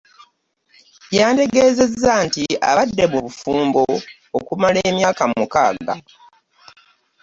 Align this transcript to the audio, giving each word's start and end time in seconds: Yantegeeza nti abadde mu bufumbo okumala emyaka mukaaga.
Yantegeeza 1.17 2.13
nti 2.25 2.43
abadde 2.69 3.05
mu 3.11 3.19
bufumbo 3.25 3.83
okumala 4.37 4.79
emyaka 4.89 5.23
mukaaga. 5.31 5.93